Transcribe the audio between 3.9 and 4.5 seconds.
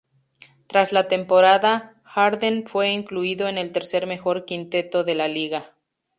mejor